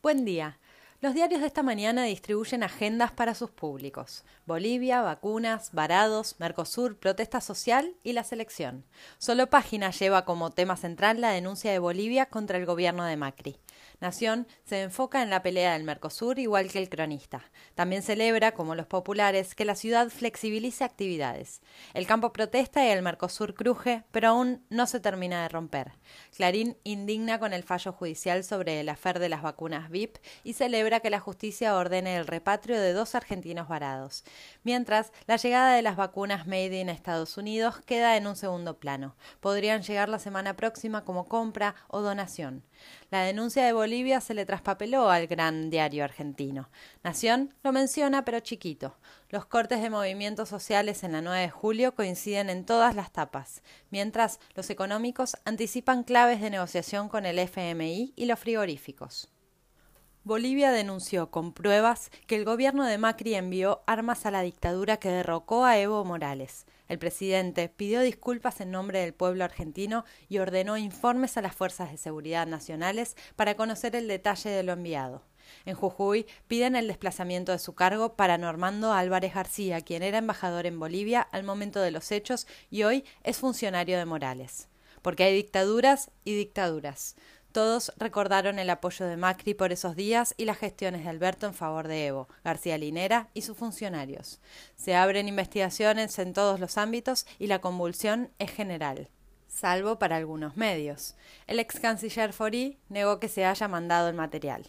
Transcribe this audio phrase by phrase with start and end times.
[0.00, 0.60] Buen día.
[1.00, 4.22] Los diarios de esta mañana distribuyen agendas para sus públicos.
[4.46, 8.84] Bolivia, vacunas, varados, Mercosur, protesta social y la selección.
[9.18, 13.58] Solo Página lleva como tema central la denuncia de Bolivia contra el gobierno de Macri.
[14.00, 17.50] Nación se enfoca en la pelea del Mercosur igual que el cronista.
[17.74, 21.60] También celebra, como los populares, que la ciudad flexibilice actividades.
[21.94, 25.92] El campo protesta y el Mercosur cruje, pero aún no se termina de romper.
[26.36, 31.00] Clarín indigna con el fallo judicial sobre el afer de las vacunas VIP y celebra
[31.00, 34.24] que la justicia ordene el repatrio de dos argentinos varados.
[34.62, 39.16] Mientras, la llegada de las vacunas Made in Estados Unidos queda en un segundo plano.
[39.40, 42.64] Podrían llegar la semana próxima como compra o donación.
[43.10, 46.68] La denuncia de Bolivia se le traspapeló al gran diario argentino.
[47.02, 48.96] Nación lo menciona, pero chiquito.
[49.30, 53.62] Los cortes de movimientos sociales en la 9 de julio coinciden en todas las tapas,
[53.90, 59.28] mientras los económicos anticipan claves de negociación con el FMI y los frigoríficos.
[60.28, 65.08] Bolivia denunció con pruebas que el gobierno de Macri envió armas a la dictadura que
[65.08, 66.66] derrocó a Evo Morales.
[66.86, 71.90] El presidente pidió disculpas en nombre del pueblo argentino y ordenó informes a las fuerzas
[71.90, 75.22] de seguridad nacionales para conocer el detalle de lo enviado.
[75.64, 80.66] En Jujuy piden el desplazamiento de su cargo para Normando Álvarez García, quien era embajador
[80.66, 84.68] en Bolivia al momento de los hechos y hoy es funcionario de Morales.
[85.00, 87.16] Porque hay dictaduras y dictaduras.
[87.52, 91.54] Todos recordaron el apoyo de Macri por esos días y las gestiones de Alberto en
[91.54, 94.40] favor de Evo, García Linera y sus funcionarios.
[94.76, 99.08] Se abren investigaciones en todos los ámbitos y la convulsión es general
[99.48, 101.16] salvo para algunos medios.
[101.46, 104.62] El ex canciller Fori negó que se haya mandado el material.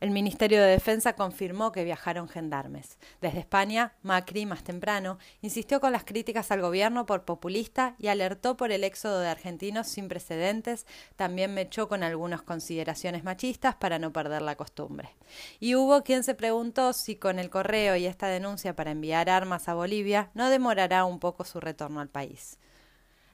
[0.00, 2.98] El Ministerio de Defensa confirmó que viajaron gendarmes.
[3.20, 8.56] Desde España, Macri, más temprano, insistió con las críticas al gobierno por populista y alertó
[8.56, 10.86] por el éxodo de argentinos sin precedentes.
[11.16, 15.10] También mechó con algunas consideraciones machistas para no perder la costumbre.
[15.58, 19.68] Y hubo quien se preguntó si con el correo y esta denuncia para enviar armas
[19.68, 22.58] a Bolivia no demorará un poco su retorno al país.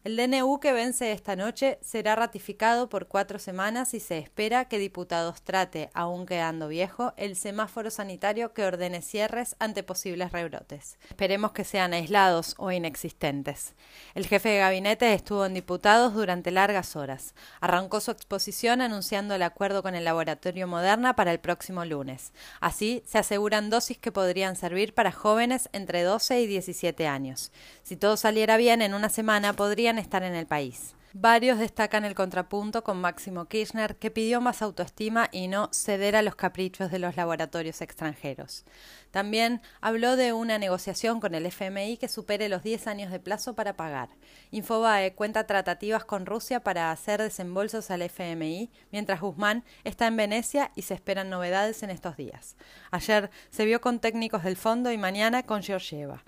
[0.05, 4.81] El DNU que vence esta noche será ratificado por cuatro semanas y se espera que
[4.81, 10.99] diputados trate, aún quedando viejo, el semáforo sanitario que ordene cierres ante posibles rebrotes.
[11.09, 13.75] Esperemos que sean aislados o inexistentes.
[14.17, 17.37] El jefe de gabinete estuvo en diputados durante largas horas.
[17.61, 22.33] Arrancó su exposición anunciando el acuerdo con el laboratorio Moderna para el próximo lunes.
[22.59, 27.53] Así se aseguran dosis que podrían servir para jóvenes entre 12 y 17 años.
[27.85, 30.95] Si todo saliera bien, en una semana podrían estar en el país.
[31.15, 36.23] Varios destacan el contrapunto con Máximo Kirchner, que pidió más autoestima y no ceder a
[36.23, 38.65] los caprichos de los laboratorios extranjeros.
[39.11, 43.55] También habló de una negociación con el FMI que supere los 10 años de plazo
[43.55, 44.09] para pagar.
[44.53, 50.73] Infobae cuenta tratativas con Rusia para hacer desembolsos al FMI, mientras Guzmán está en Venecia
[50.77, 52.57] y se esperan novedades en estos días.
[52.91, 56.25] Ayer se vio con técnicos del fondo y mañana con Georgieva.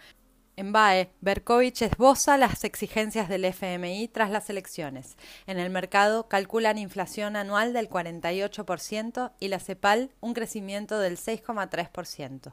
[0.57, 5.17] En BAE, Berkovich esboza las exigencias del FMI tras las elecciones.
[5.47, 12.53] En el mercado calculan inflación anual del 48% y la CEPAL un crecimiento del 6,3%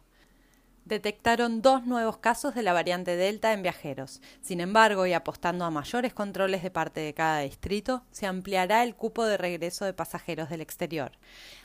[0.85, 4.21] detectaron dos nuevos casos de la variante Delta en viajeros.
[4.41, 8.95] Sin embargo, y apostando a mayores controles de parte de cada distrito, se ampliará el
[8.95, 11.11] cupo de regreso de pasajeros del exterior.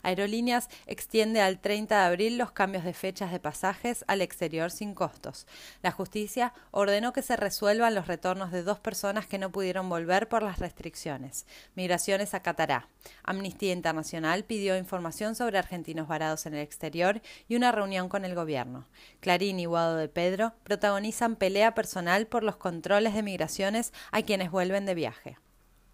[0.02, 4.94] Aerolíneas extiende al 30 de abril los cambios de fechas de pasajes al exterior sin
[4.94, 5.46] costos.
[5.82, 10.28] La justicia ordenó que se resuelvan los retornos de dos personas que no pudieron volver
[10.28, 11.46] por las restricciones.
[11.74, 12.88] Migraciones acatará.
[13.22, 18.34] Amnistía Internacional pidió información sobre argentinos varados en el exterior y una reunión con el
[18.34, 18.86] gobierno.
[19.20, 24.50] Clarín y Guado de Pedro protagonizan pelea personal por los controles de migraciones a quienes
[24.50, 25.38] vuelven de viaje.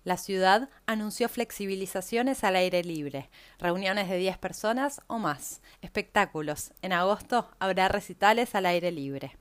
[0.05, 6.73] La ciudad anunció flexibilizaciones al aire libre, reuniones de 10 personas o más, espectáculos.
[6.83, 9.39] En agosto habrá recitales al aire libre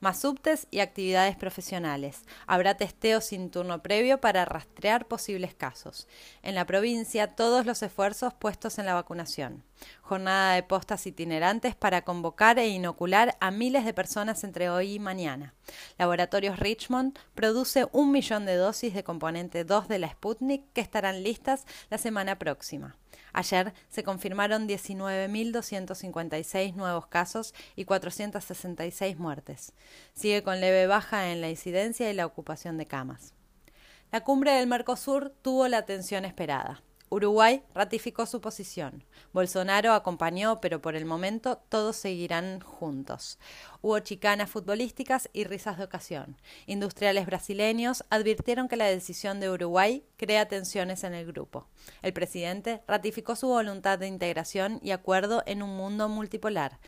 [0.00, 2.22] más subtes y actividades profesionales.
[2.46, 6.08] Habrá testeo sin turno previo para rastrear posibles casos.
[6.42, 9.64] En la provincia, todos los esfuerzos puestos en la vacunación.
[10.02, 14.98] Jornada de postas itinerantes para convocar e inocular a miles de personas entre hoy y
[14.98, 15.54] mañana.
[15.98, 21.22] Laboratorios Richmond produce un millón de dosis de componente 2 de la Sputnik que estarán
[21.22, 22.96] listas la semana próxima.
[23.32, 29.72] Ayer se confirmaron 19.256 nuevos casos y 466 muertes.
[30.14, 33.34] Sigue con leve baja en la incidencia y la ocupación de camas.
[34.10, 36.82] La cumbre del Mercosur tuvo la atención esperada.
[37.10, 39.04] Uruguay ratificó su posición.
[39.32, 43.38] Bolsonaro acompañó, pero por el momento todos seguirán juntos.
[43.80, 46.36] Hubo chicanas futbolísticas y risas de ocasión.
[46.66, 51.66] Industriales brasileños advirtieron que la decisión de Uruguay crea tensiones en el grupo.
[52.02, 56.78] El presidente ratificó su voluntad de integración y acuerdo en un mundo multipolar.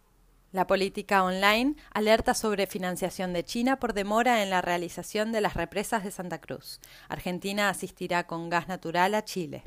[0.53, 5.55] La política online alerta sobre financiación de China por demora en la realización de las
[5.55, 6.81] represas de Santa Cruz.
[7.09, 9.63] Argentina asistirá con gas natural a Chile.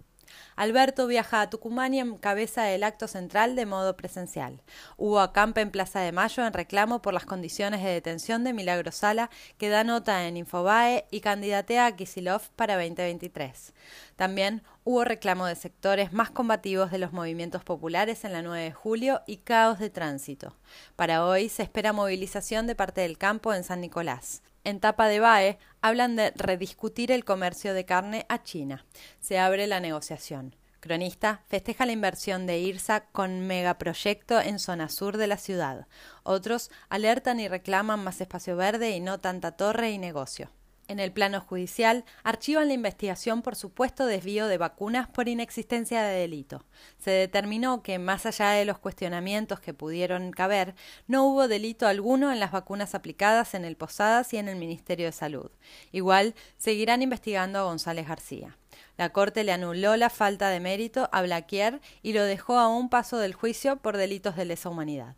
[0.55, 4.61] Alberto viaja a Tucumán y encabeza el acto central de modo presencial.
[4.97, 8.91] Hubo acampe en Plaza de Mayo en reclamo por las condiciones de detención de Milagro
[8.91, 13.73] Sala, que da nota en Infobae y candidatea a Kisilov para 2023.
[14.15, 18.71] También hubo reclamo de sectores más combativos de los movimientos populares en la 9 de
[18.71, 20.55] julio y caos de tránsito.
[20.95, 24.41] Para hoy se espera movilización de parte del campo en San Nicolás.
[24.63, 28.85] En tapa de BAE hablan de rediscutir el comercio de carne a China.
[29.19, 30.55] Se abre la negociación.
[30.79, 35.87] Cronista festeja la inversión de IRSA con megaproyecto en zona sur de la ciudad.
[36.23, 40.49] Otros alertan y reclaman más espacio verde y no tanta torre y negocio.
[40.89, 46.19] En el plano judicial, archivan la investigación por supuesto desvío de vacunas por inexistencia de
[46.19, 46.65] delito.
[46.97, 50.75] Se determinó que, más allá de los cuestionamientos que pudieron caber,
[51.07, 55.05] no hubo delito alguno en las vacunas aplicadas en el Posadas y en el Ministerio
[55.05, 55.51] de Salud.
[55.93, 58.57] Igual, seguirán investigando a González García.
[58.97, 62.89] La Corte le anuló la falta de mérito a Blaquier y lo dejó a un
[62.89, 65.15] paso del juicio por delitos de lesa humanidad.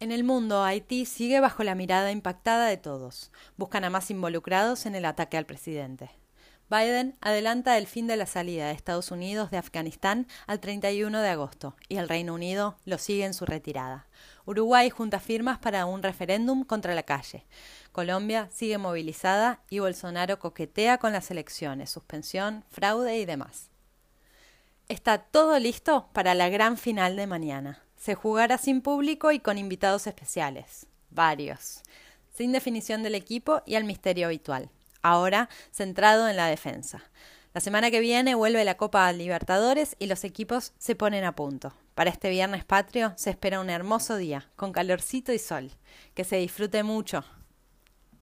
[0.00, 3.32] En el mundo, Haití sigue bajo la mirada impactada de todos.
[3.56, 6.10] Buscan a más involucrados en el ataque al presidente.
[6.70, 11.28] Biden adelanta el fin de la salida de Estados Unidos de Afganistán al 31 de
[11.30, 14.06] agosto y el Reino Unido lo sigue en su retirada.
[14.44, 17.44] Uruguay junta firmas para un referéndum contra la calle.
[17.90, 23.70] Colombia sigue movilizada y Bolsonaro coquetea con las elecciones, suspensión, fraude y demás.
[24.88, 27.87] Está todo listo para la gran final de mañana.
[27.98, 30.86] Se jugará sin público y con invitados especiales.
[31.10, 31.82] Varios.
[32.32, 34.70] Sin definición del equipo y al misterio habitual.
[35.02, 37.02] Ahora centrado en la defensa.
[37.54, 41.72] La semana que viene vuelve la Copa Libertadores y los equipos se ponen a punto.
[41.94, 45.72] Para este viernes patrio se espera un hermoso día, con calorcito y sol.
[46.14, 47.24] Que se disfrute mucho.